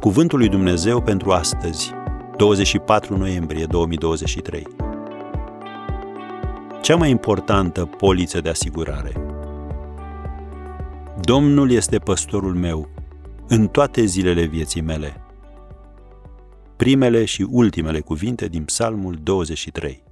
Cuvântul 0.00 0.38
lui 0.38 0.48
Dumnezeu 0.48 1.02
pentru 1.02 1.30
astăzi, 1.30 1.92
24 2.36 3.16
noiembrie 3.16 3.66
2023. 3.66 4.66
Cea 6.82 6.96
mai 6.96 7.10
importantă 7.10 7.84
poliță 7.84 8.40
de 8.40 8.48
asigurare. 8.48 9.12
Domnul 11.20 11.70
este 11.70 11.98
păstorul 11.98 12.54
meu 12.54 12.88
în 13.48 13.68
toate 13.68 14.04
zilele 14.04 14.44
vieții 14.44 14.80
mele. 14.80 15.20
Primele 16.76 17.24
și 17.24 17.46
ultimele 17.50 18.00
cuvinte 18.00 18.48
din 18.48 18.64
Psalmul 18.64 19.18
23. 19.22 20.02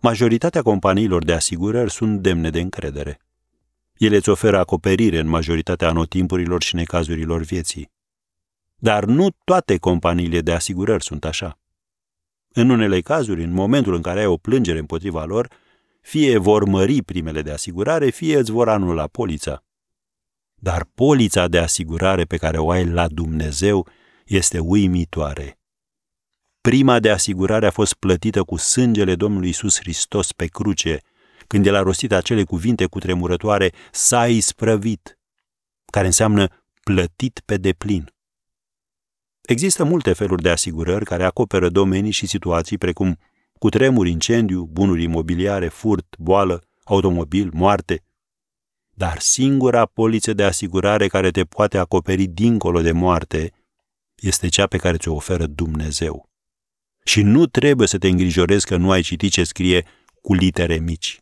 Majoritatea 0.00 0.62
companiilor 0.62 1.24
de 1.24 1.32
asigurări 1.32 1.90
sunt 1.90 2.20
demne 2.20 2.50
de 2.50 2.60
încredere. 2.60 3.20
Ele 4.00 4.16
îți 4.16 4.28
oferă 4.28 4.58
acoperire 4.58 5.18
în 5.18 5.26
majoritatea 5.26 5.88
anotimpurilor 5.88 6.62
și 6.62 6.74
necazurilor 6.74 7.42
vieții. 7.42 7.90
Dar 8.76 9.04
nu 9.04 9.28
toate 9.44 9.76
companiile 9.76 10.40
de 10.40 10.52
asigurări 10.52 11.04
sunt 11.04 11.24
așa. 11.24 11.58
În 12.48 12.70
unele 12.70 13.00
cazuri, 13.00 13.42
în 13.42 13.52
momentul 13.52 13.94
în 13.94 14.02
care 14.02 14.20
ai 14.20 14.26
o 14.26 14.36
plângere 14.36 14.78
împotriva 14.78 15.24
lor, 15.24 15.48
fie 16.00 16.38
vor 16.38 16.64
mări 16.64 17.02
primele 17.02 17.42
de 17.42 17.50
asigurare, 17.50 18.10
fie 18.10 18.38
îți 18.38 18.50
vor 18.50 18.68
anula 18.68 19.06
polița. 19.06 19.64
Dar 20.54 20.84
polița 20.94 21.48
de 21.48 21.58
asigurare 21.58 22.24
pe 22.24 22.36
care 22.36 22.58
o 22.58 22.70
ai 22.70 22.86
la 22.86 23.08
Dumnezeu 23.08 23.88
este 24.24 24.58
uimitoare. 24.58 25.58
Prima 26.60 27.00
de 27.00 27.10
asigurare 27.10 27.66
a 27.66 27.70
fost 27.70 27.94
plătită 27.94 28.42
cu 28.42 28.56
sângele 28.56 29.14
Domnului 29.14 29.48
Isus 29.48 29.78
Hristos 29.78 30.32
pe 30.32 30.46
cruce, 30.46 31.00
când 31.50 31.66
el 31.66 31.74
a 31.74 31.82
rostit 31.82 32.12
acele 32.12 32.44
cuvinte 32.44 32.86
cu 32.86 32.98
tremurătoare, 32.98 33.72
s-a 33.90 34.28
isprăvit, 34.28 35.18
care 35.92 36.06
înseamnă 36.06 36.48
plătit 36.84 37.42
pe 37.44 37.56
deplin. 37.56 38.12
Există 39.40 39.84
multe 39.84 40.12
feluri 40.12 40.42
de 40.42 40.50
asigurări 40.50 41.04
care 41.04 41.24
acoperă 41.24 41.68
domenii 41.68 42.10
și 42.10 42.26
situații 42.26 42.78
precum 42.78 43.18
cutremur, 43.58 44.06
incendiu, 44.06 44.64
bunuri 44.64 45.02
imobiliare, 45.02 45.68
furt, 45.68 46.16
boală, 46.18 46.62
automobil, 46.84 47.50
moarte. 47.52 48.04
Dar 48.90 49.18
singura 49.18 49.86
poliță 49.86 50.32
de 50.32 50.44
asigurare 50.44 51.06
care 51.08 51.30
te 51.30 51.44
poate 51.44 51.78
acoperi 51.78 52.26
dincolo 52.26 52.80
de 52.80 52.92
moarte 52.92 53.52
este 54.14 54.48
cea 54.48 54.66
pe 54.66 54.76
care 54.76 54.96
ți-o 54.96 55.14
oferă 55.14 55.46
Dumnezeu. 55.46 56.28
Și 57.04 57.22
nu 57.22 57.46
trebuie 57.46 57.86
să 57.86 57.98
te 57.98 58.08
îngrijorezi 58.08 58.66
că 58.66 58.76
nu 58.76 58.90
ai 58.90 59.02
citit 59.02 59.32
ce 59.32 59.44
scrie 59.44 59.86
cu 60.22 60.34
litere 60.34 60.78
mici, 60.78 61.20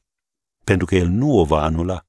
pentru 0.69 0.86
că 0.86 0.94
El 0.94 1.08
nu 1.08 1.38
o 1.38 1.44
va 1.44 1.62
anula. 1.62 2.06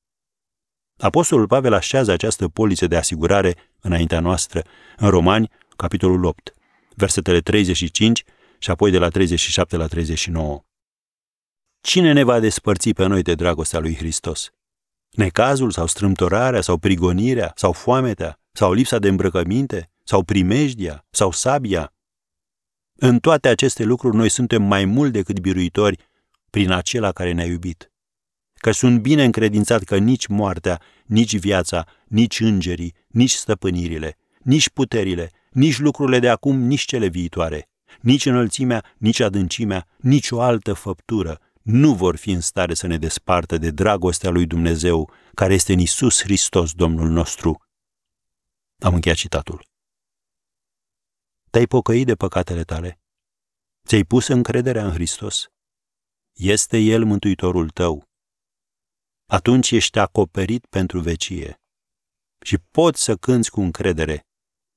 Apostolul 0.97 1.47
Pavel 1.47 1.73
așează 1.73 2.11
această 2.11 2.47
poliță 2.47 2.88
de 2.88 2.97
asigurare 2.97 3.55
înaintea 3.81 4.19
noastră 4.19 4.63
în 4.97 5.09
Romani, 5.09 5.49
capitolul 5.75 6.25
8, 6.25 6.53
versetele 6.95 7.39
35 7.39 8.23
și 8.57 8.71
apoi 8.71 8.91
de 8.91 8.97
la 8.97 9.09
37 9.09 9.77
la 9.77 9.88
39. 9.88 10.63
Cine 11.81 12.11
ne 12.11 12.23
va 12.23 12.39
despărți 12.39 12.89
pe 12.89 13.05
noi 13.05 13.21
de 13.21 13.35
dragostea 13.35 13.79
lui 13.79 13.95
Hristos? 13.95 14.51
Necazul 15.09 15.71
sau 15.71 15.88
strâmtorarea 15.88 16.61
sau 16.61 16.77
prigonirea 16.77 17.51
sau 17.55 17.71
foametea 17.71 18.39
sau 18.51 18.73
lipsa 18.73 18.99
de 18.99 19.07
îmbrăcăminte 19.07 19.91
sau 20.03 20.23
primejdia 20.23 21.05
sau 21.09 21.31
sabia? 21.31 21.94
În 22.95 23.19
toate 23.19 23.47
aceste 23.47 23.83
lucruri 23.83 24.16
noi 24.16 24.29
suntem 24.29 24.63
mai 24.63 24.85
mult 24.85 25.11
decât 25.11 25.39
biruitori 25.39 25.97
prin 26.49 26.71
acela 26.71 27.11
care 27.11 27.31
ne-a 27.31 27.45
iubit. 27.45 27.88
Că 28.59 28.71
sunt 28.71 29.02
bine 29.02 29.23
încredințat 29.23 29.83
că 29.83 29.97
nici 29.97 30.27
moartea, 30.27 30.81
nici 31.05 31.38
viața, 31.38 31.88
nici 32.07 32.39
îngerii, 32.39 32.93
nici 33.07 33.33
stăpânirile, 33.33 34.17
nici 34.39 34.69
puterile, 34.69 35.31
nici 35.51 35.79
lucrurile 35.79 36.19
de 36.19 36.29
acum, 36.29 36.57
nici 36.59 36.85
cele 36.85 37.07
viitoare, 37.07 37.69
nici 38.01 38.25
înălțimea, 38.25 38.85
nici 38.97 39.19
adâncimea, 39.19 39.88
nici 39.97 40.31
o 40.31 40.41
altă 40.41 40.73
făptură 40.73 41.39
nu 41.61 41.94
vor 41.94 42.16
fi 42.16 42.31
în 42.31 42.41
stare 42.41 42.73
să 42.73 42.88
ne 42.88 42.97
despartă 42.97 43.57
de 43.57 43.72
dragostea 43.72 44.29
lui 44.29 44.45
Dumnezeu, 44.45 45.11
care 45.34 45.53
este 45.53 45.73
în 45.73 45.79
Isus 45.79 46.22
Hristos, 46.22 46.73
Domnul 46.73 47.09
nostru. 47.09 47.61
Am 48.79 48.94
încheiat 48.94 49.17
citatul. 49.17 49.66
Te-ai 51.50 51.66
pocăit 51.66 52.05
de 52.05 52.16
păcatele 52.16 52.63
tale? 52.63 53.00
Ți-ai 53.88 54.03
pus 54.03 54.28
încrederea 54.28 54.85
în 54.85 54.91
Hristos? 54.91 55.47
Este 56.34 56.78
El 56.78 57.05
mântuitorul 57.05 57.69
tău. 57.69 58.09
Atunci 59.31 59.72
ești 59.72 60.00
acoperit 60.00 60.66
pentru 60.66 61.00
vecie 61.00 61.62
și 62.41 62.57
poți 62.57 63.03
să 63.03 63.16
cânți 63.16 63.51
cu 63.51 63.62
încredere 63.62 64.28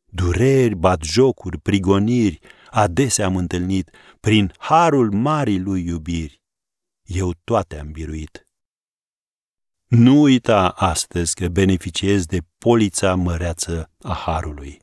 Dureri, 0.05 0.75
batjocuri, 0.75 1.59
prigoniri, 1.59 2.39
adesea 2.71 3.27
am 3.27 3.37
întâlnit, 3.37 3.91
prin 4.21 4.53
harul 4.59 5.11
marii 5.11 5.59
lui 5.59 5.87
iubiri. 5.87 6.43
Eu 7.03 7.35
toate 7.45 7.79
am 7.79 7.91
biruit. 7.91 8.47
Nu 9.87 10.21
uita 10.21 10.69
astăzi 10.69 11.35
că 11.35 11.49
beneficiezi 11.49 12.27
de 12.27 12.39
polița 12.59 13.15
măreață 13.15 13.91
a 14.03 14.13
harului. 14.13 14.83